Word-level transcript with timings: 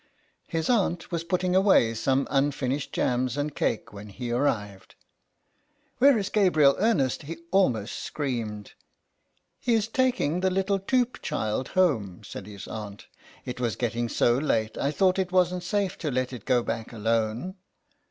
His 0.47 0.67
aunt 0.67 1.11
was 1.11 1.23
putting 1.23 1.55
away 1.55 1.93
some 1.93 2.27
unfinished 2.31 2.91
jams 2.91 3.37
and 3.37 3.53
cake 3.53 3.93
when 3.93 4.09
he 4.09 4.31
arrived." 4.31 4.95
Where 5.99 6.17
is 6.17 6.29
Gabriel 6.31 6.75
Ernest?" 6.79 7.21
he 7.21 7.37
almost 7.51 7.99
screamed." 7.99 8.71
He 9.59 9.75
is 9.75 9.87
taking 9.87 10.39
the 10.39 10.49
little 10.49 10.79
Toop 10.79 11.21
child 11.21 11.67
home," 11.77 12.23
said 12.23 12.47
his 12.47 12.67
aunt." 12.67 13.05
It 13.45 13.59
was 13.59 13.75
getting 13.75 14.09
so 14.09 14.39
late, 14.39 14.75
I 14.75 14.89
thought 14.89 15.19
it 15.19 15.31
wasn't 15.31 15.61
safe 15.61 15.99
to 15.99 16.09
let 16.09 16.33
it 16.33 16.45
go 16.45 16.63
back 16.63 16.91
alone. 16.91 17.57